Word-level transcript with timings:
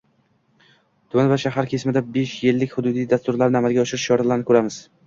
Tuman 1.11 1.29
va 1.33 1.37
shaharlar 1.43 1.67
kesimida 1.75 2.03
besh 2.17 2.35
yillik 2.49 2.77
hududiy 2.81 3.09
dasturlarni 3.15 3.63
amalga 3.63 3.87
oshirish 3.89 4.13
choralarini 4.13 4.51
ko‘ramiz. 4.53 4.85